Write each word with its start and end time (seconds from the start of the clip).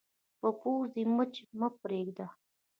په 0.39 0.49
پوزې 0.59 1.03
مچ 1.15 1.33
مه 1.59 1.67
پرېږده 1.81 2.27